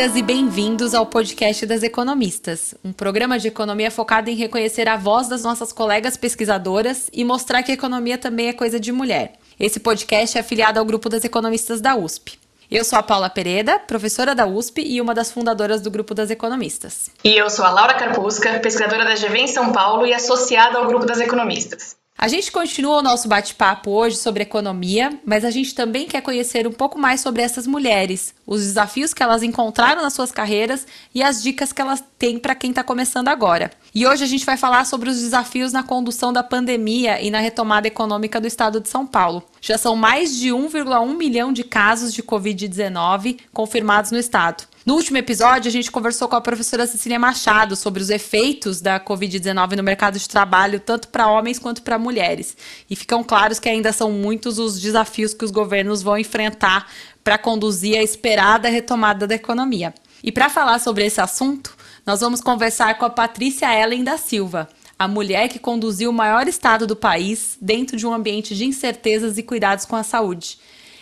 [0.00, 4.96] Bem-vindas e bem-vindos ao podcast das economistas, um programa de economia focado em reconhecer a
[4.96, 9.34] voz das nossas colegas pesquisadoras e mostrar que a economia também é coisa de mulher.
[9.58, 12.38] Esse podcast é afiliado ao grupo das economistas da USP.
[12.70, 16.30] Eu sou a Paula Pereda, professora da USP e uma das fundadoras do grupo das
[16.30, 17.10] economistas.
[17.22, 20.86] E eu sou a Laura Carpusca, pesquisadora da GV em São Paulo e associada ao
[20.86, 21.99] grupo das economistas.
[22.22, 26.66] A gente continua o nosso bate-papo hoje sobre economia, mas a gente também quer conhecer
[26.66, 31.22] um pouco mais sobre essas mulheres, os desafios que elas encontraram nas suas carreiras e
[31.22, 33.70] as dicas que elas têm para quem está começando agora.
[33.94, 37.40] E hoje a gente vai falar sobre os desafios na condução da pandemia e na
[37.40, 39.42] retomada econômica do estado de São Paulo.
[39.62, 44.64] Já são mais de 1,1 milhão de casos de Covid-19 confirmados no estado.
[44.90, 48.98] No último episódio, a gente conversou com a professora Cecília Machado sobre os efeitos da
[48.98, 52.56] Covid-19 no mercado de trabalho, tanto para homens quanto para mulheres.
[52.90, 56.90] E ficam claros que ainda são muitos os desafios que os governos vão enfrentar
[57.22, 59.94] para conduzir a esperada retomada da economia.
[60.24, 64.68] E para falar sobre esse assunto, nós vamos conversar com a Patrícia Ellen da Silva,
[64.98, 69.38] a mulher que conduziu o maior estado do país dentro de um ambiente de incertezas
[69.38, 70.58] e cuidados com a saúde.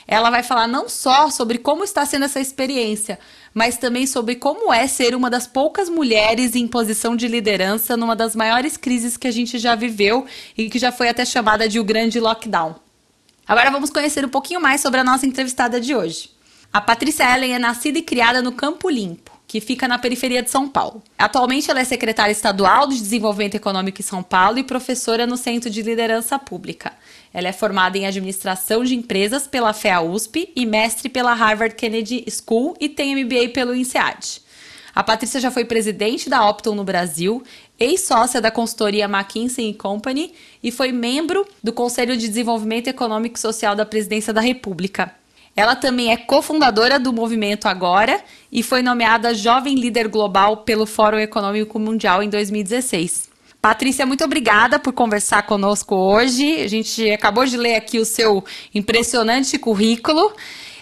[0.06, 3.18] Ela vai falar não só sobre como está sendo essa experiência,
[3.58, 8.14] mas também sobre como é ser uma das poucas mulheres em posição de liderança numa
[8.14, 10.24] das maiores crises que a gente já viveu
[10.56, 12.76] e que já foi até chamada de o grande lockdown.
[13.44, 16.30] Agora vamos conhecer um pouquinho mais sobre a nossa entrevistada de hoje.
[16.72, 20.50] A Patrícia Ellen é nascida e criada no Campo Limpo, que fica na periferia de
[20.50, 21.02] São Paulo.
[21.16, 25.70] Atualmente ela é secretária estadual de Desenvolvimento Econômico em São Paulo e professora no Centro
[25.70, 26.92] de Liderança Pública.
[27.32, 32.26] Ela é formada em administração de empresas pela FEA USP e mestre pela Harvard Kennedy
[32.30, 34.42] School e tem MBA pelo INSEAD.
[34.94, 37.42] A Patrícia já foi presidente da Opton no Brasil,
[37.78, 43.74] ex-sócia da consultoria McKinsey Company e foi membro do Conselho de Desenvolvimento Econômico e Social
[43.74, 45.17] da Presidência da República.
[45.58, 51.18] Ela também é cofundadora do Movimento Agora e foi nomeada Jovem Líder Global pelo Fórum
[51.18, 53.28] Econômico Mundial em 2016.
[53.60, 56.62] Patrícia, muito obrigada por conversar conosco hoje.
[56.62, 60.32] A gente acabou de ler aqui o seu impressionante currículo.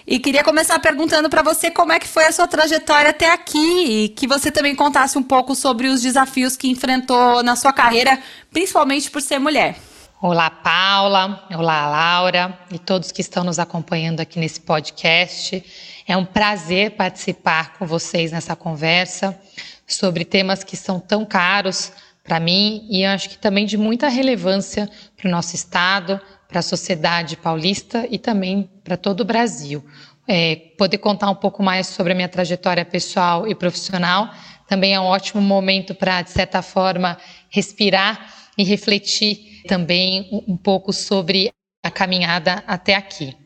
[0.07, 4.05] E queria começar perguntando para você como é que foi a sua trajetória até aqui
[4.05, 8.19] e que você também contasse um pouco sobre os desafios que enfrentou na sua carreira,
[8.53, 9.79] principalmente por ser mulher.
[10.19, 11.47] Olá, Paula.
[11.55, 15.63] Olá, Laura e todos que estão nos acompanhando aqui nesse podcast.
[16.09, 19.39] É um prazer participar com vocês nessa conversa
[19.87, 21.93] sobre temas que são tão caros
[22.25, 26.19] para mim e acho que também de muita relevância para o nosso Estado,
[26.49, 29.85] para a sociedade paulista e também para todo o Brasil.
[30.27, 34.31] É, poder contar um pouco mais sobre a minha trajetória pessoal e profissional
[34.67, 37.19] também é um ótimo momento para, de certa forma,
[37.51, 43.37] respirar e refletir também um pouco sobre a caminhada até aqui.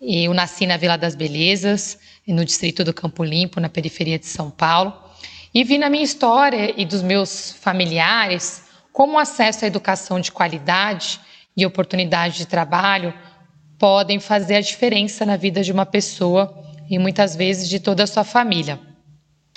[0.00, 4.50] Eu nasci na Vila das Belezas, no distrito do Campo Limpo, na periferia de São
[4.50, 4.92] Paulo.
[5.54, 10.30] E vi na minha história e dos meus familiares como o acesso à educação de
[10.30, 11.20] qualidade
[11.56, 13.14] e oportunidade de trabalho
[13.78, 18.06] podem fazer a diferença na vida de uma pessoa e muitas vezes de toda a
[18.06, 18.78] sua família.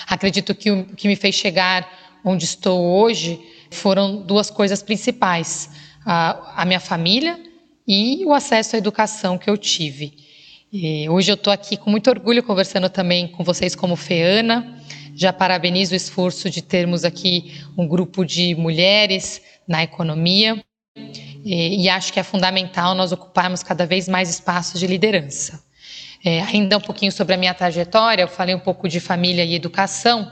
[0.08, 1.88] Acredito que o que me fez chegar
[2.24, 3.40] onde estou hoje
[3.72, 5.70] foram duas coisas principais:
[6.06, 7.40] a, a minha família
[7.88, 10.14] e o acesso à educação que eu tive.
[10.72, 14.82] E hoje eu estou aqui com muito orgulho conversando também com vocês como FEANA
[15.16, 20.64] já parabenizo o esforço de termos aqui um grupo de mulheres na economia
[21.44, 25.64] e, e acho que é fundamental nós ocuparmos cada vez mais espaços de liderança.
[26.24, 29.56] É, ainda um pouquinho sobre a minha trajetória, eu falei um pouco de família e
[29.56, 30.32] educação.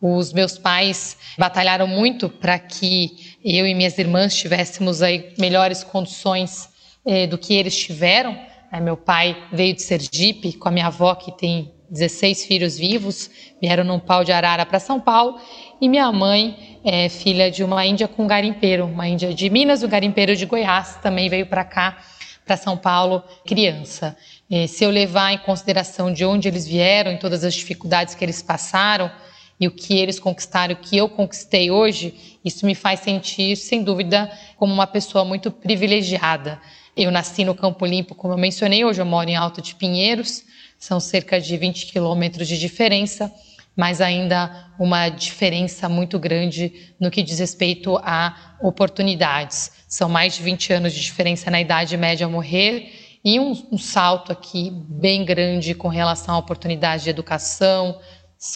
[0.00, 6.68] Os meus pais batalharam muito para que eu e minhas irmãs tivéssemos aí melhores condições
[7.06, 8.36] eh, do que eles tiveram.
[8.72, 13.30] É, meu pai veio de Sergipe com a minha avó que tem 16 filhos vivos,
[13.60, 15.38] vieram num pau de arara para São Paulo,
[15.80, 19.88] e minha mãe é filha de uma índia com garimpeiro, uma índia de Minas, o
[19.88, 21.98] garimpeiro de Goiás, também veio para cá,
[22.44, 24.16] para São Paulo, criança.
[24.50, 28.24] É, se eu levar em consideração de onde eles vieram, em todas as dificuldades que
[28.24, 29.10] eles passaram,
[29.58, 33.82] e o que eles conquistaram, o que eu conquistei hoje, isso me faz sentir, sem
[33.82, 36.60] dúvida, como uma pessoa muito privilegiada.
[36.96, 40.44] Eu nasci no Campo Limpo, como eu mencionei, hoje eu moro em Alto de Pinheiros,
[40.78, 43.32] são cerca de 20 quilômetros de diferença,
[43.76, 49.72] mas ainda uma diferença muito grande no que diz respeito a oportunidades.
[49.88, 52.92] São mais de 20 anos de diferença na idade média a morrer
[53.24, 57.98] e um, um salto aqui bem grande com relação à oportunidade de educação,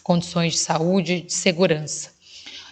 [0.01, 2.11] condições de saúde, de segurança.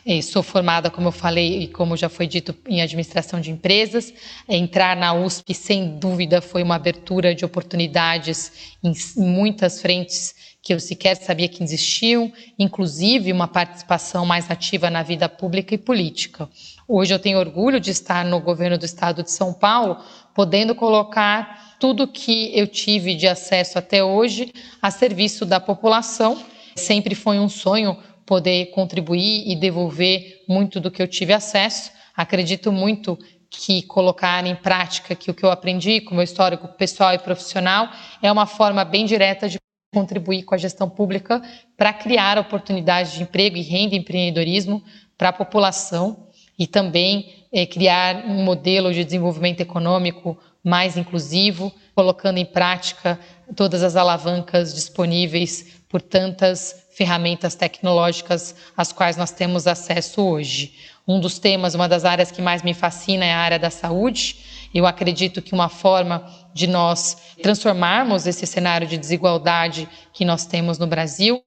[0.09, 4.15] Eh, sou formada, como eu falei e como já foi dito, em administração de empresas.
[4.49, 8.53] Entrar na USP, sem dúvida, foi uma abertura de oportunidades
[8.85, 15.01] em muitas frentes que eu sequer sabia que existiam, inclusive uma participação mais ativa na
[15.01, 16.49] vida pública e política.
[16.89, 19.99] Hoje eu tenho orgulho de estar no governo do estado de São Paulo,
[20.35, 24.53] podendo colocar tudo que eu tive de acesso até hoje
[24.83, 26.45] a serviço da população.
[26.77, 31.91] Sempre foi um sonho poder contribuir e devolver muito do que eu tive acesso.
[32.15, 33.19] Acredito muito
[33.49, 37.89] que colocar em prática que o que eu aprendi com meu histórico pessoal e profissional
[38.21, 39.59] é uma forma bem direta de
[39.95, 41.41] contribuir com a gestão pública
[41.77, 44.83] para criar oportunidades de emprego e renda e empreendedorismo
[45.17, 52.37] para a população e também é, criar um modelo de desenvolvimento econômico mais inclusivo, colocando
[52.37, 53.19] em prática
[53.57, 60.75] todas as alavancas disponíveis por tantas ferramentas tecnológicas às quais nós temos acesso hoje.
[61.09, 64.69] Um dos temas, uma das áreas que mais me fascina é a área da saúde.
[64.75, 70.79] Eu acredito que uma forma de nós transformarmos esse cenário de desigualdade que nós temos
[70.79, 71.43] no Brasil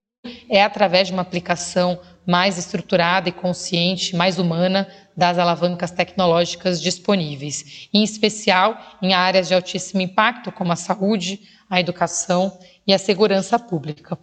[0.49, 1.99] é através de uma aplicação
[2.29, 4.87] mais estruturada e consciente, mais humana
[5.17, 11.79] das alavancas tecnológicas disponíveis, em especial em áreas de altíssimo impacto, como a saúde, a
[11.79, 12.55] educação
[12.85, 14.15] e a segurança pública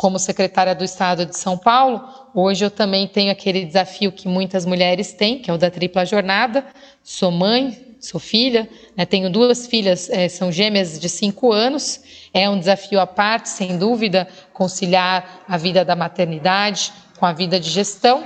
[0.00, 2.02] como secretária do Estado de São Paulo,
[2.34, 6.06] hoje eu também tenho aquele desafio que muitas mulheres têm, que é o da tripla
[6.06, 6.64] jornada.
[7.02, 8.66] Sou mãe, sou filha,
[8.96, 12.00] né, tenho duas filhas, é, são gêmeas de cinco anos.
[12.32, 17.60] É um desafio à parte, sem dúvida, conciliar a vida da maternidade com a vida
[17.60, 18.24] de gestão.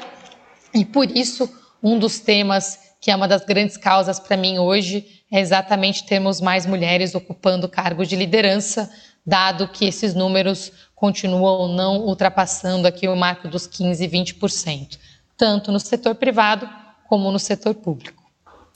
[0.72, 1.52] E por isso,
[1.82, 6.40] um dos temas que é uma das grandes causas para mim hoje é exatamente termos
[6.40, 8.90] mais mulheres ocupando cargos de liderança,
[9.26, 14.98] dado que esses números continuam não ultrapassando aqui o marco dos 15, 20%,
[15.36, 16.66] tanto no setor privado
[17.06, 18.24] como no setor público.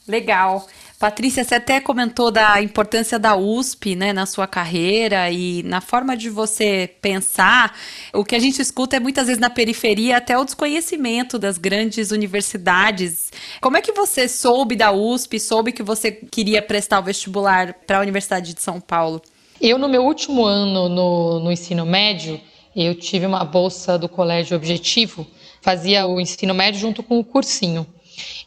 [0.06, 0.66] Legal.
[0.98, 6.16] Patrícia, você até comentou da importância da USP né, na sua carreira e na forma
[6.16, 7.72] de você pensar.
[8.12, 12.10] O que a gente escuta é muitas vezes na periferia até o desconhecimento das grandes
[12.10, 13.30] universidades.
[13.60, 17.98] Como é que você soube da USP, soube que você queria prestar o vestibular para
[17.98, 19.22] a Universidade de São Paulo?
[19.60, 22.40] Eu, no meu último ano no, no ensino médio,
[22.74, 25.24] eu tive uma bolsa do Colégio Objetivo,
[25.62, 27.86] fazia o ensino médio junto com o cursinho.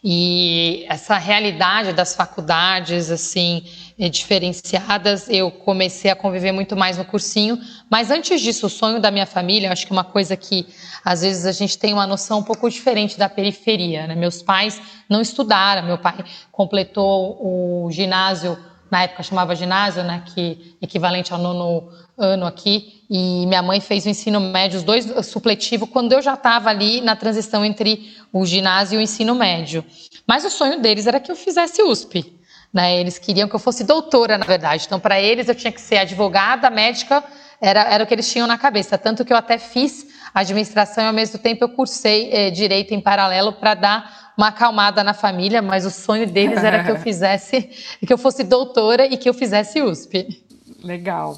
[0.03, 3.63] E essa realidade das faculdades, assim,
[4.00, 7.57] eh, diferenciadas, eu comecei a conviver muito mais no cursinho.
[7.89, 10.68] Mas antes disso, o sonho da minha família, acho que uma coisa que
[11.03, 14.07] às vezes a gente tem uma noção um pouco diferente da periferia.
[14.07, 14.15] Né?
[14.15, 18.57] Meus pais não estudaram, meu pai completou o ginásio
[18.91, 21.89] na época chamava ginásio, né, que equivalente ao nono
[22.21, 26.35] ano aqui, e minha mãe fez o ensino médio, os dois supletivo, quando eu já
[26.35, 29.83] estava ali na transição entre o ginásio e o ensino médio.
[30.25, 32.39] Mas o sonho deles era que eu fizesse USP.
[32.73, 32.97] Né?
[33.00, 34.85] Eles queriam que eu fosse doutora, na verdade.
[34.85, 37.21] Então, para eles, eu tinha que ser advogada, médica,
[37.59, 38.97] era, era o que eles tinham na cabeça.
[38.97, 43.01] Tanto que eu até fiz administração e, ao mesmo tempo, eu cursei eh, direito em
[43.01, 47.69] paralelo para dar uma acalmada na família, mas o sonho deles era que eu fizesse,
[48.06, 50.41] que eu fosse doutora e que eu fizesse USP.
[50.81, 51.38] Legal,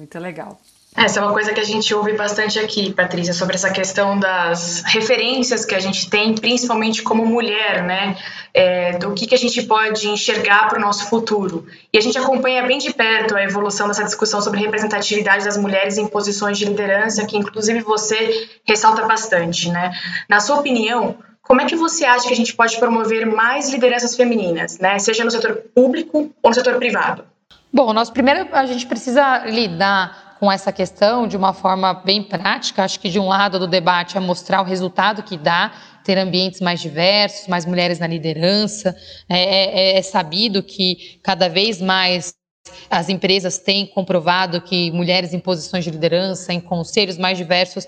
[0.00, 0.58] muito legal.
[0.96, 4.82] Essa é uma coisa que a gente ouve bastante aqui, Patrícia, sobre essa questão das
[4.86, 8.16] referências que a gente tem, principalmente como mulher, né?
[8.52, 11.66] É, do que, que a gente pode enxergar para o nosso futuro.
[11.92, 15.96] E a gente acompanha bem de perto a evolução dessa discussão sobre representatividade das mulheres
[15.96, 19.92] em posições de liderança, que inclusive você ressalta bastante, né?
[20.28, 24.16] Na sua opinião, como é que você acha que a gente pode promover mais lideranças
[24.16, 24.98] femininas, né?
[24.98, 27.24] Seja no setor público ou no setor privado?
[27.72, 32.82] Bom, nós primeiro a gente precisa lidar com essa questão de uma forma bem prática.
[32.82, 35.70] Acho que de um lado do debate é mostrar o resultado que dá
[36.02, 38.96] ter ambientes mais diversos, mais mulheres na liderança.
[39.28, 42.34] É, é, é sabido que cada vez mais
[42.90, 47.86] as empresas têm comprovado que mulheres em posições de liderança, em conselhos mais diversos,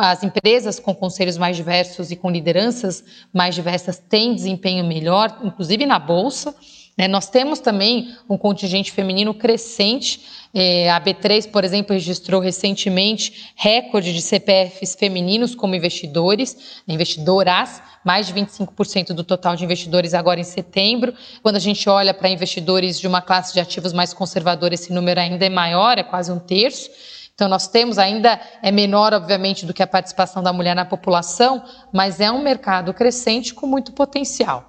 [0.00, 5.84] as empresas com conselhos mais diversos e com lideranças mais diversas têm desempenho melhor, inclusive
[5.84, 6.54] na bolsa.
[6.98, 7.06] Né?
[7.06, 10.20] Nós temos também um contingente feminino crescente.
[10.52, 18.26] É, a B3, por exemplo, registrou recentemente recorde de CPFs femininos como investidores, investidoras, mais
[18.26, 21.14] de 25% do total de investidores agora em setembro.
[21.40, 25.20] Quando a gente olha para investidores de uma classe de ativos mais conservadora, esse número
[25.20, 26.90] ainda é maior, é quase um terço.
[27.34, 31.62] Então, nós temos ainda, é menor, obviamente, do que a participação da mulher na população,
[31.92, 34.67] mas é um mercado crescente com muito potencial.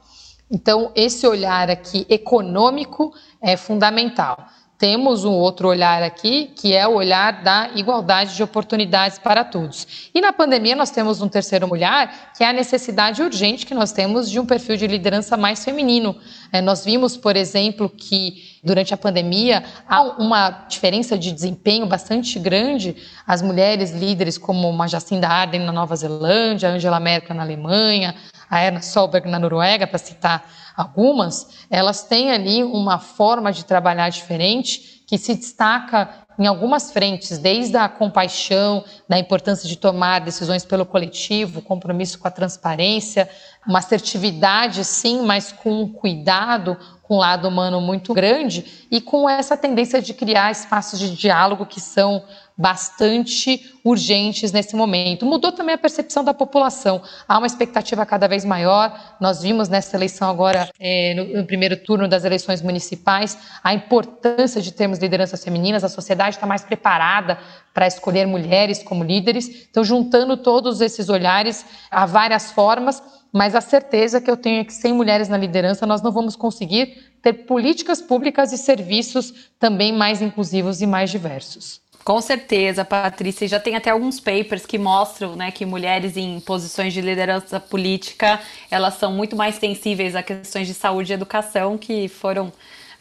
[0.52, 4.48] Então, esse olhar aqui econômico é fundamental.
[4.80, 10.10] temos um outro olhar aqui, que é o olhar da igualdade de oportunidades para todos.
[10.16, 13.92] E na pandemia nós temos um terceiro olhar, que é a necessidade urgente que nós
[13.92, 16.16] temos de um perfil de liderança mais feminino.
[16.50, 22.40] É, nós vimos, por exemplo, que durante a pandemia há uma diferença de desempenho bastante
[22.40, 22.96] grande.
[23.28, 28.16] As mulheres líderes, como Jacinda Ardern na Nova Zelândia, Angela Merkel na Alemanha,
[28.50, 30.44] a Erna Solberg na Noruega, para citar
[30.80, 37.38] algumas, elas têm ali uma forma de trabalhar diferente que se destaca em algumas frentes,
[37.38, 43.30] desde a compaixão, da importância de tomar decisões pelo coletivo, compromisso com a transparência,
[43.68, 49.30] uma assertividade, sim, mas com um cuidado, com um lado humano muito grande e com
[49.30, 52.24] essa tendência de criar espaços de diálogo que são
[52.56, 55.26] bastante urgentes nesse momento.
[55.26, 57.02] Mudou também a percepção da população.
[57.28, 59.18] Há uma expectativa cada vez maior.
[59.20, 64.62] Nós vimos nessa eleição agora, é, no, no, primeiro turno das eleições municipais, a importância
[64.62, 65.84] de termos lideranças femininas.
[65.84, 67.38] A sociedade está mais preparada
[67.74, 69.68] para escolher mulheres como líderes.
[69.70, 74.64] Então, juntando todos esses olhares, há várias formas, mas a certeza que eu tenho é
[74.64, 79.94] que sem mulheres na liderança nós não vamos conseguir ter políticas públicas e serviços também
[79.94, 81.82] mais inclusivos e mais diversos.
[82.04, 83.48] Com certeza, Patrícia.
[83.48, 88.40] Já tem até alguns papers que mostram né, que mulheres em posições de liderança política
[88.72, 92.52] elas são muito mais sensíveis a questões de saúde e educação que foram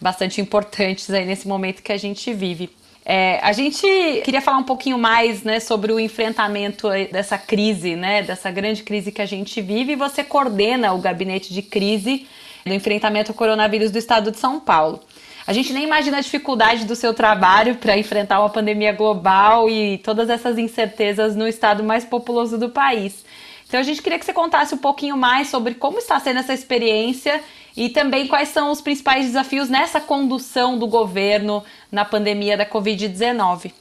[0.00, 2.70] bastante importantes aí nesse momento que a gente vive.
[3.10, 3.86] É, a gente
[4.22, 9.10] queria falar um pouquinho mais né, sobre o enfrentamento dessa crise, né, dessa grande crise
[9.10, 9.92] que a gente vive.
[9.92, 12.26] E você coordena o gabinete de crise
[12.66, 15.00] do enfrentamento ao coronavírus do estado de São Paulo.
[15.48, 19.96] A gente nem imagina a dificuldade do seu trabalho para enfrentar uma pandemia global e
[19.96, 23.24] todas essas incertezas no estado mais populoso do país.
[23.66, 26.52] Então a gente queria que você contasse um pouquinho mais sobre como está sendo essa
[26.52, 27.40] experiência
[27.74, 33.72] e também quais são os principais desafios nessa condução do governo na pandemia da Covid-19.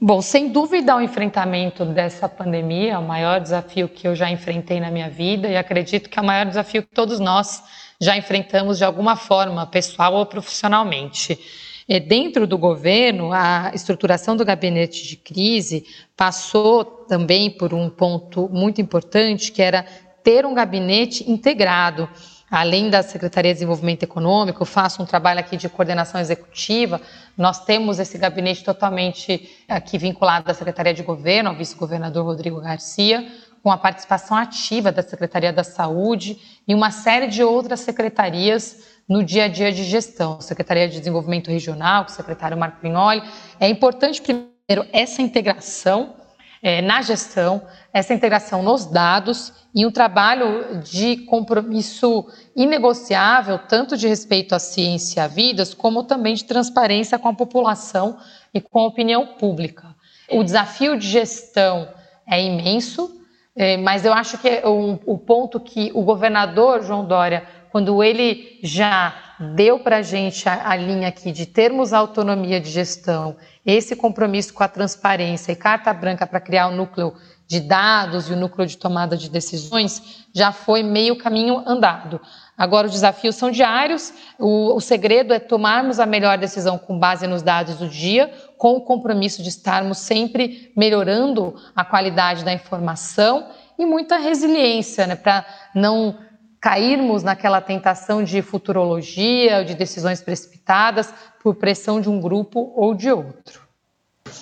[0.00, 4.80] Bom, sem dúvida, o enfrentamento dessa pandemia é o maior desafio que eu já enfrentei
[4.80, 7.62] na minha vida e acredito que é o maior desafio que todos nós
[8.00, 11.38] já enfrentamos de alguma forma, pessoal ou profissionalmente.
[11.86, 15.84] E dentro do governo, a estruturação do gabinete de crise
[16.16, 19.84] passou também por um ponto muito importante, que era
[20.22, 22.08] ter um gabinete integrado.
[22.50, 27.00] Além da Secretaria de Desenvolvimento Econômico, faço um trabalho aqui de coordenação executiva.
[27.36, 33.24] Nós temos esse gabinete totalmente aqui vinculado à Secretaria de Governo, ao vice-governador Rodrigo Garcia,
[33.62, 39.24] com a participação ativa da Secretaria da Saúde e uma série de outras secretarias no
[39.24, 40.40] dia a dia de gestão.
[40.40, 43.22] Secretaria de Desenvolvimento Regional, com o secretário Marco Pignoli.
[43.58, 46.14] É importante, primeiro, essa integração
[46.62, 47.62] é, na gestão,
[47.92, 55.20] essa integração nos dados e um trabalho de compromisso inegociável, tanto de respeito à ciência
[55.20, 58.18] e à vidas, como também de transparência com a população
[58.52, 59.94] e com a opinião pública.
[60.30, 61.88] O desafio de gestão
[62.26, 63.19] é imenso,
[63.62, 68.58] é, mas eu acho que o, o ponto que o governador João Dória, quando ele
[68.62, 74.52] já deu para a gente a linha aqui de termos autonomia de gestão, esse compromisso
[74.52, 77.14] com a transparência e carta branca para criar o núcleo
[77.48, 82.20] de dados e o núcleo de tomada de decisões, já foi meio caminho andado.
[82.56, 87.26] Agora, os desafios são diários, o, o segredo é tomarmos a melhor decisão com base
[87.26, 93.48] nos dados do dia, com o compromisso de estarmos sempre melhorando a qualidade da informação
[93.78, 95.44] e muita resiliência, né, para
[95.74, 96.18] não
[96.60, 101.12] cairmos naquela tentação de futurologia, de decisões precipitadas
[101.42, 103.69] por pressão de um grupo ou de outro.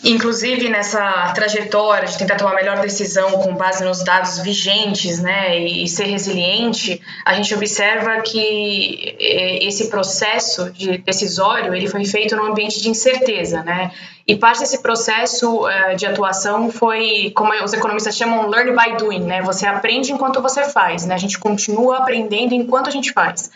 [0.04, 5.59] Inclusive nessa trajetória de tentar tomar a melhor decisão com base nos dados vigentes, né,
[5.59, 12.37] e ser resiliente, a gente observa que eh, esse processo de decisório ele foi feito
[12.37, 13.90] num ambiente de incerteza, né?
[14.26, 19.25] E parte desse processo uh, de atuação foi, como os economistas chamam, learn by doing,
[19.25, 19.40] né?
[19.40, 21.14] Você aprende enquanto você faz, né?
[21.14, 23.50] A gente continua aprendendo enquanto a gente faz.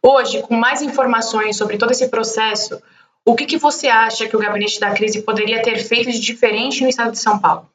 [0.00, 2.80] Hoje, com mais informações sobre todo esse processo,
[3.26, 6.82] o que, que você acha que o gabinete da crise poderia ter feito de diferente
[6.82, 7.68] no estado de São Paulo?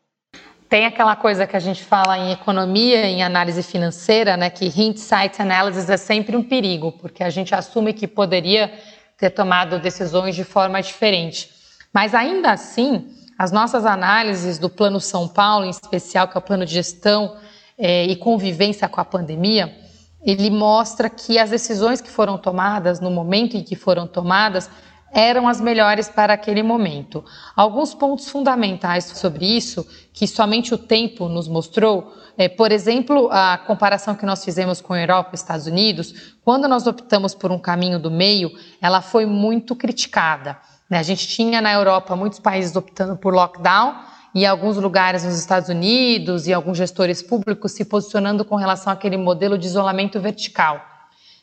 [0.70, 5.42] Tem aquela coisa que a gente fala em economia, em análise financeira, né, que hindsight
[5.42, 8.72] analysis é sempre um perigo, porque a gente assume que poderia
[9.18, 11.50] ter tomado decisões de forma diferente.
[11.94, 16.42] Mas ainda assim, as nossas análises do Plano São Paulo, em especial, que é o
[16.42, 17.36] plano de gestão
[17.78, 19.76] é, e convivência com a pandemia,
[20.24, 24.70] ele mostra que as decisões que foram tomadas, no momento em que foram tomadas,
[25.14, 27.24] eram as melhores para aquele momento.
[27.56, 33.58] Alguns pontos fundamentais sobre isso, que somente o tempo nos mostrou, é, por exemplo, a
[33.58, 37.60] comparação que nós fizemos com a Europa e Estados Unidos, quando nós optamos por um
[37.60, 38.52] caminho do meio,
[38.82, 40.58] ela foi muito criticada.
[40.90, 41.00] Né?
[41.00, 43.96] A gente tinha na Europa muitos países optando por lockdown
[44.34, 49.18] e alguns lugares nos Estados Unidos e alguns gestores públicos se posicionando com relação àquele
[49.18, 50.82] modelo de isolamento vertical.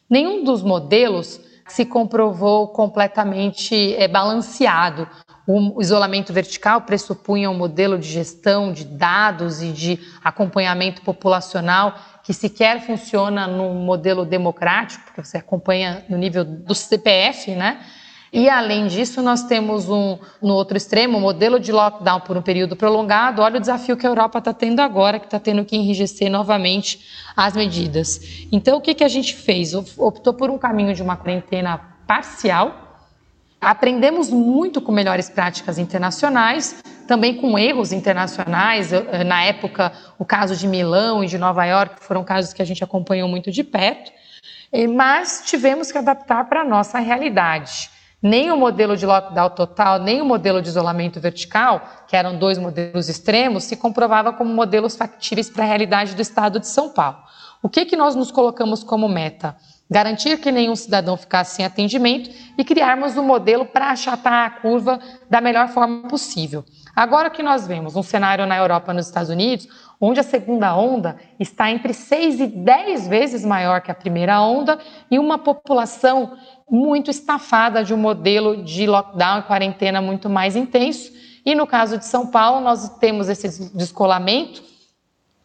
[0.09, 1.39] Nenhum dos modelos
[1.73, 5.09] se comprovou completamente é, balanceado.
[5.47, 12.35] O isolamento vertical pressupunha um modelo de gestão de dados e de acompanhamento populacional que
[12.35, 17.81] sequer funciona num modelo democrático, porque você acompanha no nível do CPF, né?
[18.33, 22.43] E além disso, nós temos um, no outro extremo, um modelo de lockdown por um
[22.43, 23.41] período prolongado.
[23.41, 27.01] Olha o desafio que a Europa está tendo agora, que está tendo que enrijecer novamente
[27.35, 28.47] as medidas.
[28.53, 29.73] Então, o que, que a gente fez?
[29.97, 33.07] Optou por um caminho de uma quarentena parcial.
[33.61, 38.91] Aprendemos muito com melhores práticas internacionais, também com erros internacionais.
[39.27, 42.85] Na época, o caso de Milão e de Nova York foram casos que a gente
[42.85, 44.13] acompanhou muito de perto,
[44.95, 47.91] mas tivemos que adaptar para a nossa realidade.
[48.21, 52.59] Nem o modelo de lockdown total, nem o modelo de isolamento vertical, que eram dois
[52.59, 57.19] modelos extremos, se comprovava como modelos factíveis para a realidade do estado de São Paulo.
[57.63, 59.57] O que, que nós nos colocamos como meta?
[59.91, 64.99] Garantir que nenhum cidadão ficasse sem atendimento e criarmos um modelo para achatar a curva
[65.31, 66.65] da melhor forma possível.
[66.99, 69.69] Agora que nós vemos um cenário na Europa e nos Estados Unidos,
[70.01, 74.81] onde a segunda onda está entre 6 e 10 vezes maior que a primeira onda
[75.09, 76.37] e uma população
[76.69, 81.13] muito estafada de um modelo de lockdown e quarentena muito mais intenso.
[81.47, 84.61] E no caso de São Paulo, nós temos esse descolamento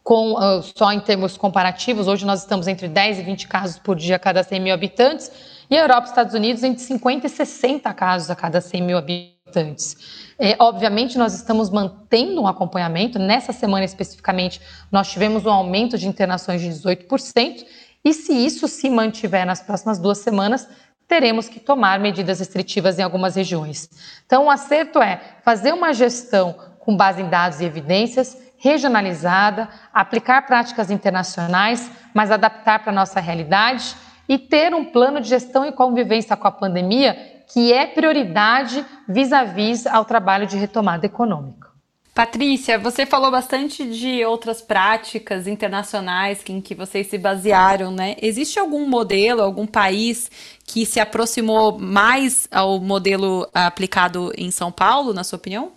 [0.02, 3.94] com, uh, só em termos comparativos, hoje nós estamos entre 10 e 20 casos por
[3.94, 5.30] dia a cada 100 mil habitantes,
[5.70, 8.98] e a Europa e Estados Unidos entre 50 e 60 casos a cada 100 mil
[8.98, 9.33] habitantes.
[10.38, 13.18] É, obviamente, nós estamos mantendo um acompanhamento.
[13.18, 17.64] Nessa semana especificamente, nós tivemos um aumento de internações de 18%,
[18.04, 20.68] e se isso se mantiver nas próximas duas semanas,
[21.08, 23.88] teremos que tomar medidas restritivas em algumas regiões.
[24.26, 30.46] Então, o acerto é fazer uma gestão com base em dados e evidências, regionalizada, aplicar
[30.46, 33.94] práticas internacionais, mas adaptar para a nossa realidade
[34.28, 39.84] e ter um plano de gestão e convivência com a pandemia que é prioridade vis-à-vis
[39.84, 41.64] -vis ao trabalho de retomada econômica.
[42.14, 48.14] Patrícia, você falou bastante de outras práticas internacionais em que vocês se basearam, né?
[48.22, 50.30] Existe algum modelo, algum país
[50.64, 55.72] que se aproximou mais ao modelo aplicado em São Paulo, na sua opinião?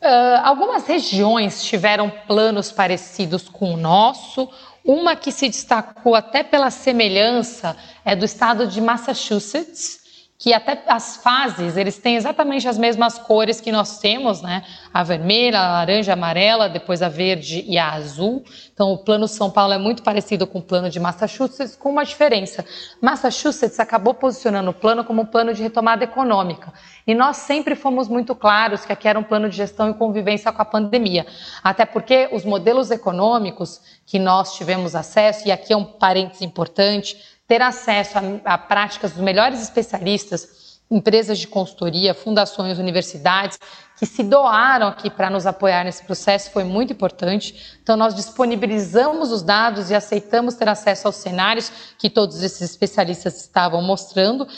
[0.00, 4.48] Uh, algumas regiões tiveram planos parecidos com o nosso.
[4.82, 10.00] Uma que se destacou até pela semelhança é do estado de Massachusetts,
[10.42, 14.64] que até as fases, eles têm exatamente as mesmas cores que nós temos, né?
[14.92, 18.42] A vermelha, a laranja, a amarela, depois a verde e a azul.
[18.74, 22.04] Então, o plano São Paulo é muito parecido com o plano de Massachusetts, com uma
[22.04, 22.64] diferença.
[23.00, 26.72] Massachusetts acabou posicionando o plano como um plano de retomada econômica.
[27.06, 30.50] E nós sempre fomos muito claros que aqui era um plano de gestão e convivência
[30.50, 31.24] com a pandemia.
[31.62, 37.16] Até porque os modelos econômicos que nós tivemos acesso, e aqui é um parênteses importante,
[37.52, 43.58] ter acesso a, a práticas dos melhores especialistas, empresas de consultoria, fundações, universidades,
[43.98, 47.76] que se doaram aqui para nos apoiar nesse processo foi muito importante.
[47.82, 53.38] Então, nós disponibilizamos os dados e aceitamos ter acesso aos cenários que todos esses especialistas
[53.42, 54.48] estavam mostrando.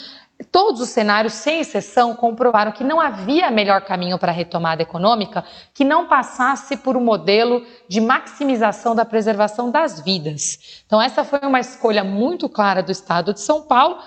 [0.51, 5.45] Todos os cenários, sem exceção, comprovaram que não havia melhor caminho para a retomada econômica
[5.73, 10.81] que não passasse por um modelo de maximização da preservação das vidas.
[10.85, 13.97] Então, essa foi uma escolha muito clara do Estado de São Paulo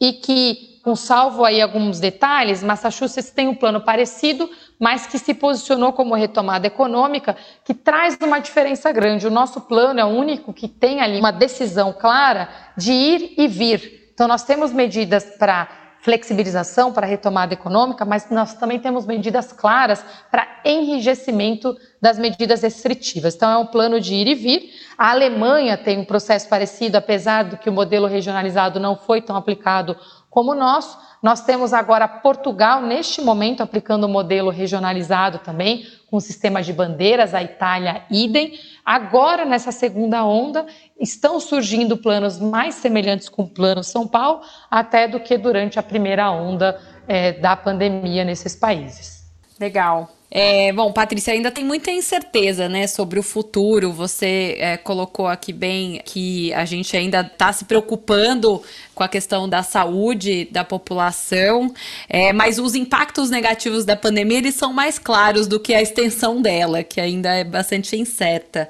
[0.00, 5.32] e que, com salvo aí alguns detalhes, Massachusetts tem um plano parecido, mas que se
[5.32, 9.28] posicionou como retomada econômica, que traz uma diferença grande.
[9.28, 13.46] O nosso plano é o único que tem ali uma decisão clara de ir e
[13.46, 15.68] vir então, nós temos medidas para
[16.00, 23.36] flexibilização, para retomada econômica, mas nós também temos medidas claras para enrijecimento das medidas restritivas.
[23.36, 24.70] Então, é um plano de ir e vir.
[24.98, 29.36] A Alemanha tem um processo parecido, apesar do que o modelo regionalizado não foi tão
[29.36, 29.96] aplicado
[30.28, 30.98] como o nosso.
[31.22, 36.62] Nós temos agora Portugal, neste momento, aplicando o um modelo regionalizado também, com o sistema
[36.62, 38.58] de bandeiras, a Itália, idem.
[38.84, 40.66] Agora, nessa segunda onda,
[40.98, 44.40] estão surgindo planos mais semelhantes com o Plano São Paulo,
[44.70, 49.18] até do que durante a primeira onda é, da pandemia nesses países.
[49.60, 50.08] Legal.
[50.30, 53.90] É, bom, Patrícia, ainda tem muita incerteza, né, sobre o futuro.
[53.92, 58.62] Você é, colocou aqui bem que a gente ainda está se preocupando
[58.98, 61.72] com a questão da saúde da população,
[62.08, 66.42] é, mas os impactos negativos da pandemia eles são mais claros do que a extensão
[66.42, 68.68] dela, que ainda é bastante incerta.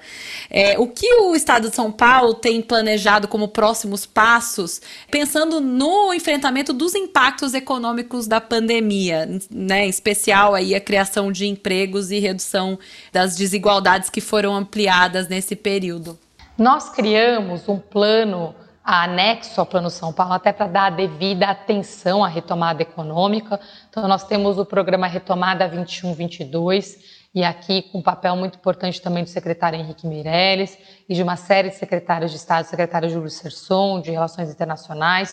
[0.50, 6.12] É, o que o Estado de São Paulo tem planejado como próximos passos, pensando no
[6.12, 12.18] enfrentamento dos impactos econômicos da pandemia, né, em especial aí a criação de empregos e
[12.18, 12.78] redução
[13.10, 16.18] das desigualdades que foram ampliadas nesse período?
[16.58, 18.54] Nós criamos um plano
[18.96, 23.60] anexo ao Plano São Paulo, até para dar a devida atenção à retomada econômica.
[23.90, 26.96] Então, nós temos o programa Retomada 21-22,
[27.34, 31.36] e aqui com um papel muito importante também do secretário Henrique Meirelles e de uma
[31.36, 35.32] série de secretários de Estado, secretário Júlio Serson, de Relações Internacionais.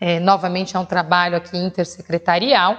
[0.00, 2.76] É, novamente, é um trabalho aqui intersecretarial,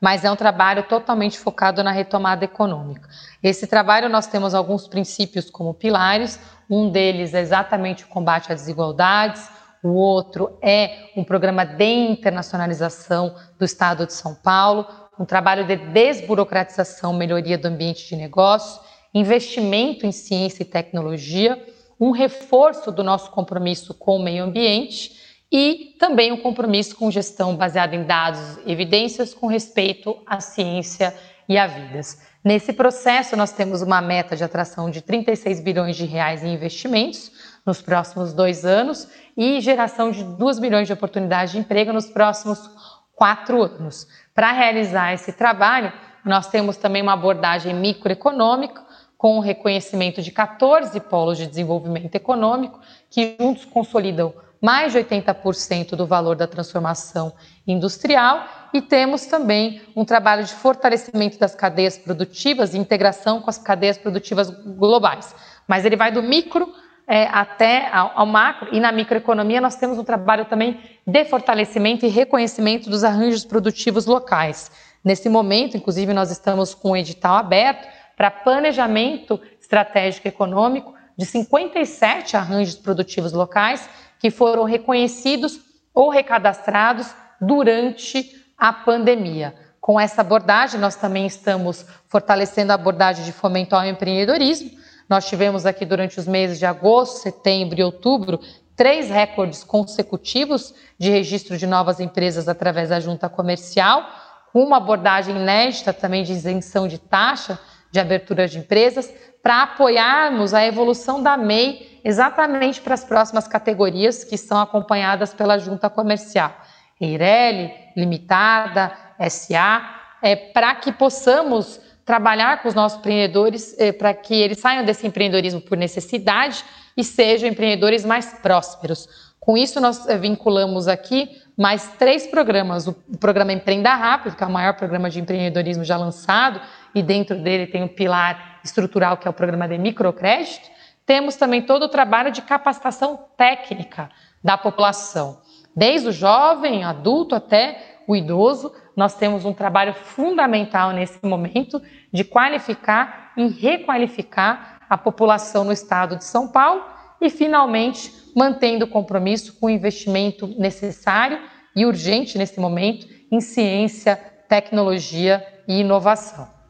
[0.00, 3.08] mas é um trabalho totalmente focado na retomada econômica.
[3.42, 8.60] Esse trabalho nós temos alguns princípios como pilares, um deles é exatamente o combate às
[8.60, 9.48] desigualdades,
[9.82, 14.86] o outro é um programa de internacionalização do Estado de São Paulo,
[15.18, 18.80] um trabalho de desburocratização, melhoria do ambiente de negócio,
[19.12, 21.60] investimento em ciência e tecnologia,
[21.98, 27.54] um reforço do nosso compromisso com o meio ambiente e também um compromisso com gestão
[27.54, 32.20] baseada em dados e evidências com respeito à ciência e a vidas.
[32.44, 37.30] Nesse processo, nós temos uma meta de atração de 36 bilhões de reais em investimentos,
[37.64, 42.70] nos próximos dois anos e geração de 2 milhões de oportunidades de emprego nos próximos
[43.14, 44.08] quatro anos.
[44.34, 45.92] Para realizar esse trabalho,
[46.24, 48.82] nós temos também uma abordagem microeconômica,
[49.16, 55.96] com o reconhecimento de 14 polos de desenvolvimento econômico, que juntos consolidam mais de 80%
[55.96, 57.32] do valor da transformação
[57.66, 63.58] industrial, e temos também um trabalho de fortalecimento das cadeias produtivas e integração com as
[63.58, 65.34] cadeias produtivas globais.
[65.66, 66.72] Mas ele vai do micro
[67.08, 72.06] é, até ao, ao, macro, e na microeconomia nós temos um trabalho também de fortalecimento
[72.06, 74.70] e reconhecimento dos arranjos produtivos locais.
[75.04, 82.36] Nesse momento, inclusive, nós estamos com um edital aberto para planejamento estratégico econômico de 57
[82.36, 83.88] arranjos produtivos locais
[84.22, 85.58] que foram reconhecidos
[85.92, 89.52] ou recadastrados durante a pandemia.
[89.80, 94.70] Com essa abordagem, nós também estamos fortalecendo a abordagem de fomento ao empreendedorismo,
[95.08, 98.38] nós tivemos aqui durante os meses de agosto, setembro e outubro
[98.76, 104.06] três recordes consecutivos de registro de novas empresas através da junta comercial,
[104.52, 107.58] com uma abordagem inédita também de isenção de taxa
[107.90, 114.24] de abertura de empresas, para apoiarmos a evolução da MEI exatamente para as próximas categorias
[114.24, 116.54] que são acompanhadas pela junta comercial.
[117.00, 118.92] Eireli, Limitada,
[119.28, 119.82] SA,
[120.22, 125.06] é, para que possamos trabalhar com os nossos empreendedores eh, para que eles saiam desse
[125.06, 126.64] empreendedorismo por necessidade
[126.96, 129.08] e sejam empreendedores mais prósperos.
[129.38, 132.86] Com isso, nós eh, vinculamos aqui mais três programas.
[132.88, 136.60] O programa Empreenda Rápido, que é o maior programa de empreendedorismo já lançado,
[136.94, 140.70] e dentro dele tem o um pilar estrutural, que é o programa de microcrédito.
[141.04, 144.10] Temos também todo o trabalho de capacitação técnica
[144.42, 145.40] da população,
[145.74, 151.80] desde o jovem, adulto até o idoso, nós temos um trabalho fundamental nesse momento
[152.12, 156.84] de qualificar e requalificar a população no estado de São Paulo
[157.20, 161.38] e, finalmente, mantendo o compromisso com o investimento necessário
[161.74, 164.16] e urgente nesse momento em ciência,
[164.48, 166.61] tecnologia e inovação.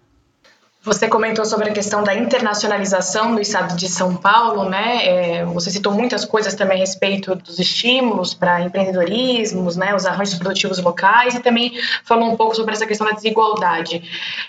[0.85, 5.07] Você comentou sobre a questão da internacionalização do estado de São Paulo, né?
[5.07, 9.95] É, você citou muitas coisas também a respeito dos estímulos para empreendedorismos, né?
[9.95, 14.03] Os arranjos produtivos locais e também falou um pouco sobre essa questão da desigualdade.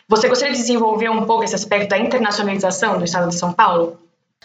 [0.09, 3.99] Você gostaria de desenvolver um pouco esse aspecto da internacionalização do estado de São Paulo?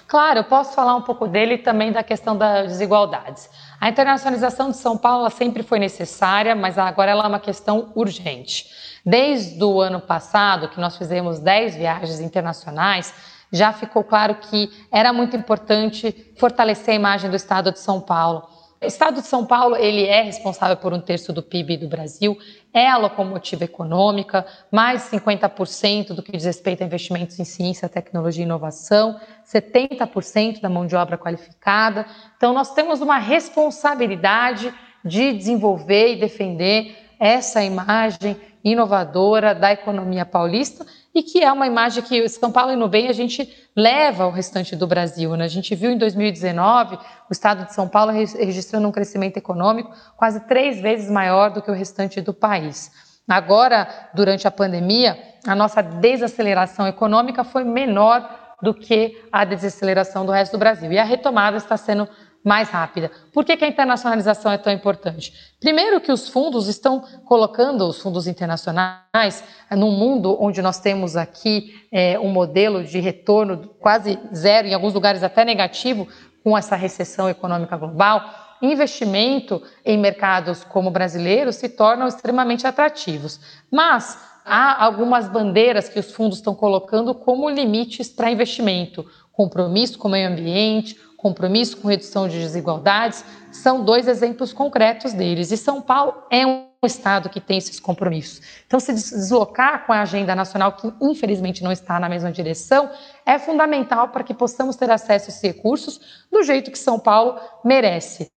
[0.06, 3.48] Claro, eu posso falar um pouco dele e também da questão das desigualdades.
[3.80, 8.66] A internacionalização de São Paulo sempre foi necessária, mas agora ela é uma questão urgente.
[9.06, 13.14] Desde o ano passado, que nós fizemos 10 viagens internacionais,
[13.52, 18.48] já ficou claro que era muito importante fortalecer a imagem do Estado de São Paulo.
[18.80, 22.38] O Estado de São Paulo ele é responsável por um terço do PIB do Brasil,
[22.72, 27.88] é a locomotiva econômica, mais de 50% do que diz respeito a investimentos em ciência,
[27.88, 32.06] tecnologia e inovação, 70% da mão de obra qualificada.
[32.36, 34.72] Então, nós temos uma responsabilidade
[35.04, 40.86] de desenvolver e defender essa imagem inovadora da economia paulista
[41.18, 44.76] e que é uma imagem que São Paulo indo bem a gente leva ao restante
[44.76, 45.36] do Brasil.
[45.36, 45.44] Né?
[45.44, 46.96] A gente viu em 2019
[47.28, 51.70] o estado de São Paulo registrando um crescimento econômico quase três vezes maior do que
[51.72, 52.92] o restante do país.
[53.28, 60.30] Agora, durante a pandemia, a nossa desaceleração econômica foi menor do que a desaceleração do
[60.30, 60.92] resto do Brasil.
[60.92, 62.08] E a retomada está sendo
[62.44, 63.10] mais rápida.
[63.32, 65.32] Por que, que, a internacionalização é tão importante?
[65.60, 71.74] Primeiro que os fundos estão colocando, os fundos internacionais, num mundo onde nós temos aqui
[71.92, 76.08] é, um modelo de retorno quase zero, em alguns lugares até negativo,
[76.42, 78.22] com essa recessão econômica global,
[78.62, 83.40] investimento em mercados como brasileiros se tornam extremamente atrativos.
[83.70, 89.04] Mas há algumas bandeiras que os fundos estão colocando como limites para investimento.
[89.32, 95.50] Compromisso com o meio ambiente, compromisso com redução de desigualdades, são dois exemplos concretos deles.
[95.50, 98.40] E São Paulo é um estado que tem esses compromissos.
[98.64, 102.88] Então, se deslocar com a agenda nacional, que infelizmente não está na mesma direção,
[103.26, 107.38] é fundamental para que possamos ter acesso a esses recursos do jeito que São Paulo
[107.64, 108.30] merece.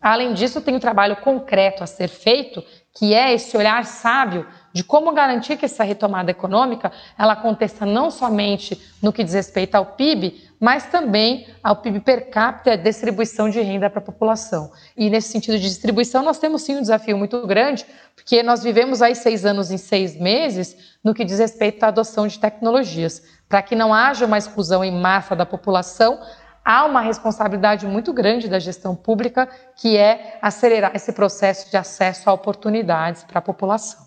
[0.00, 2.62] Além disso, tem um trabalho concreto a ser feito,
[2.94, 8.10] que é esse olhar sábio de como garantir que essa retomada econômica ela aconteça não
[8.10, 13.50] somente no que diz respeito ao PIB, mas também ao PIB per capita e distribuição
[13.50, 14.72] de renda para a população.
[14.96, 19.02] E nesse sentido de distribuição, nós temos sim um desafio muito grande, porque nós vivemos
[19.02, 23.22] aí seis anos em seis meses no que diz respeito à adoção de tecnologias.
[23.48, 26.18] Para que não haja uma exclusão em massa da população,
[26.64, 32.30] há uma responsabilidade muito grande da gestão pública, que é acelerar esse processo de acesso
[32.30, 34.04] a oportunidades para a população.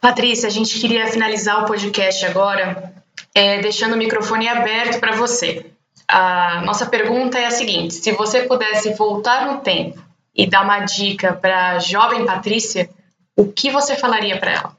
[0.00, 2.92] Patrícia, a gente queria finalizar o podcast agora
[3.34, 5.70] é, deixando o microfone aberto para você.
[6.06, 9.98] A nossa pergunta é a seguinte: se você pudesse voltar no tempo
[10.34, 12.90] e dar uma dica para a jovem Patrícia,
[13.34, 14.76] o que você falaria para ela?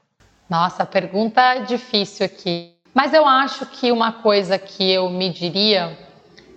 [0.48, 2.72] Nossa, pergunta difícil aqui.
[2.94, 5.98] Mas eu acho que uma coisa que eu me diria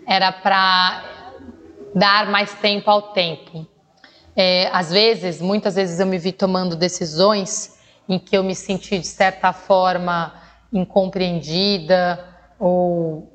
[0.09, 1.03] era para
[1.93, 3.67] dar mais tempo ao tempo.
[4.35, 8.97] É, às vezes, muitas vezes eu me vi tomando decisões em que eu me senti
[8.97, 10.33] de certa forma
[10.73, 12.25] incompreendida
[12.57, 13.31] ou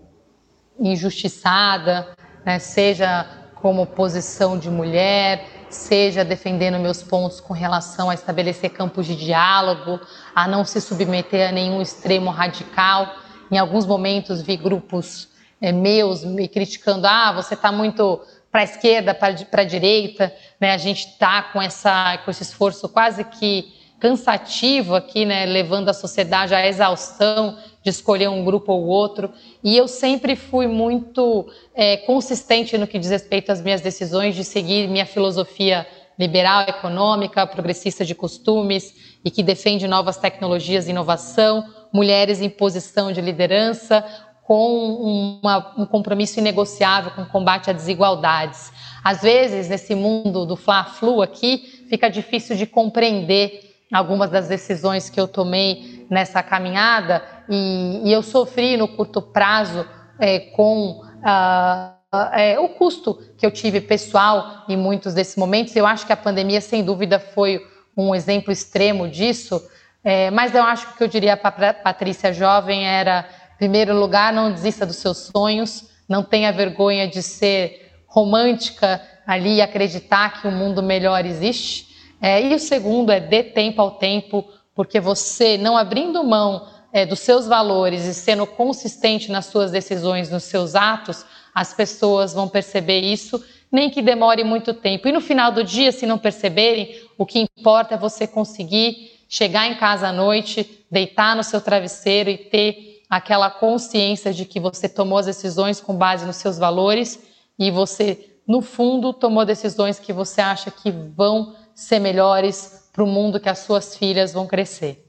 [0.81, 2.09] injustiçada,
[2.45, 2.59] né?
[2.59, 9.15] seja como posição de mulher, seja defendendo meus pontos com relação a estabelecer campos de
[9.15, 10.01] diálogo,
[10.35, 13.15] a não se submeter a nenhum extremo radical.
[13.49, 15.33] Em alguns momentos vi grupos
[15.65, 18.21] é, meus me criticando, ah, você está muito
[18.53, 20.73] para a esquerda, para a direita, né?
[20.73, 25.95] A gente está com essa com esse esforço quase que cansativo aqui, né, levando a
[25.95, 29.33] sociedade à exaustão de escolher um grupo ou outro.
[29.63, 34.45] E eu sempre fui muito é, consistente no que diz respeito às minhas decisões de
[34.45, 35.87] seguir minha filosofia
[36.19, 43.11] liberal, econômica, progressista de costumes e que defende novas tecnologias e inovação, mulheres em posição
[43.11, 44.05] de liderança,
[44.45, 48.73] com uma, um compromisso inegociável com o combate a desigualdades.
[49.03, 55.21] Às vezes, nesse mundo do fla-flu aqui, fica difícil de compreender algumas das decisões que
[55.21, 59.87] eu tomei nessa caminhada e, e eu sofri no curto prazo
[60.19, 61.95] é, com uh,
[62.33, 65.75] é, o custo que eu tive pessoal em muitos desses momentos.
[65.75, 67.65] Eu acho que a pandemia, sem dúvida, foi
[67.97, 69.63] um exemplo extremo disso,
[70.03, 73.27] é, mas eu acho que o que eu diria para Patrícia jovem era
[73.59, 79.63] primeiro lugar, não desista dos seus sonhos, não tenha vergonha de ser romântica ali e
[79.63, 81.89] acreditar que um mundo melhor existe.
[82.21, 87.05] É, e o segundo é dê tempo ao tempo, porque você, não abrindo mão é,
[87.05, 92.49] dos seus valores e sendo consistente nas suas decisões, nos seus atos, as pessoas vão
[92.49, 95.09] perceber isso, nem que demore muito tempo.
[95.09, 99.67] E no final do dia, se não perceberem, o que importa é você conseguir chegar
[99.67, 104.89] em casa à noite, deitar no seu travesseiro e ter aquela consciência de que você
[104.89, 107.21] tomou as decisões com base nos seus valores
[107.57, 113.07] e você, no fundo, tomou decisões que você acha que vão ser melhores para o
[113.07, 115.01] mundo que as suas filhas vão crescer.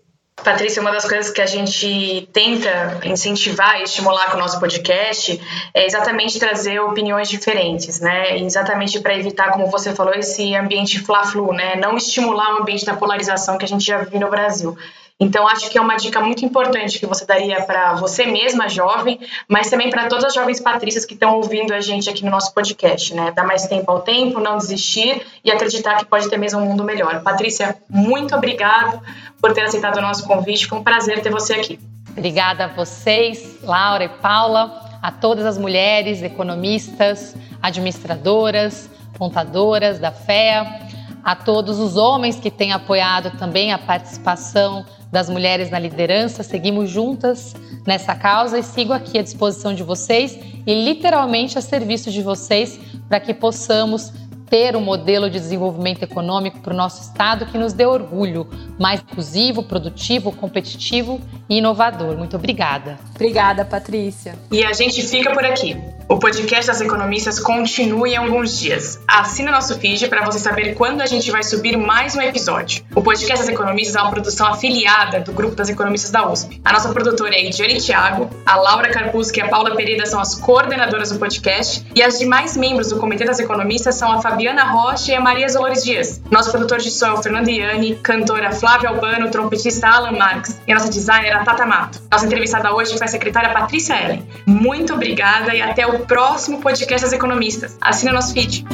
[0.44, 5.41] Patrícia, uma das coisas que a gente tenta incentivar e estimular com o nosso podcast
[5.74, 8.38] é exatamente trazer opiniões diferentes, né?
[8.38, 11.78] Exatamente para evitar, como você falou, esse ambiente fla-flu, né?
[11.78, 14.78] Não estimular o ambiente da polarização que a gente já vive no Brasil.
[15.17, 19.17] Então, acho que é uma dica muito importante que você daria para você mesma, jovem,
[19.47, 22.54] mas também para todas as jovens patrícias que estão ouvindo a gente aqui no nosso
[22.54, 23.32] podcast, né?
[23.32, 26.84] Dar mais tempo ao tempo, não desistir e acreditar que pode ter mesmo um mundo
[26.84, 27.23] melhor.
[27.23, 29.01] Patrícia, muito obrigado
[29.39, 30.67] por ter aceitado o nosso convite.
[30.67, 31.80] Foi um prazer ter você aqui.
[32.10, 40.85] Obrigada a vocês, Laura e Paula, a todas as mulheres economistas, administradoras, contadoras da FEA,
[41.25, 46.43] a todos os homens que têm apoiado também a participação das mulheres na liderança.
[46.43, 52.11] Seguimos juntas nessa causa e sigo aqui à disposição de vocês e literalmente a serviço
[52.11, 54.13] de vocês para que possamos
[54.49, 59.01] ter um modelo de desenvolvimento econômico para o nosso estado que nos dê orgulho, mais
[59.01, 62.15] inclusivo, produtivo, competitivo e inovador.
[62.15, 62.99] Muito obrigada.
[63.15, 64.35] Obrigada, Patrícia.
[64.51, 65.75] E a gente fica por aqui.
[66.08, 69.00] O podcast das economistas continua em alguns dias.
[69.08, 72.86] Assina nosso feed para você saber quando a gente vai subir mais um episódio.
[72.94, 76.62] O podcast das economistas é uma produção afiliada do grupo das economistas da USP.
[76.63, 80.36] A nossa produtora é Ediane Thiago, a Laura Carpusca e a Paula Pereira são as
[80.36, 85.12] coordenadoras do podcast e as demais membros do Comitê das Economistas são a Fabiana Rocha
[85.12, 86.22] e a Maria Dolores Dias.
[86.30, 90.72] Nosso produtor de som é o Fernando Iani, cantora Flávia Albano, trompetista Alan Marques e
[90.72, 92.00] a nossa designer é a Tata Mato.
[92.12, 94.24] Nossa entrevistada hoje foi a secretária Patrícia Ellen.
[94.46, 97.77] Muito obrigada e até o próximo podcast das economistas.
[97.81, 98.65] Assina nosso feed.